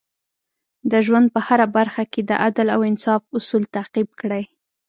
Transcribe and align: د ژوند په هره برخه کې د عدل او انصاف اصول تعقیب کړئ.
د 0.91 0.93
ژوند 1.05 1.27
په 1.33 1.39
هره 1.47 1.67
برخه 1.77 2.03
کې 2.11 2.21
د 2.29 2.31
عدل 2.45 2.67
او 2.75 2.79
انصاف 2.89 3.21
اصول 3.37 3.63
تعقیب 3.75 4.09
کړئ. 4.19 4.43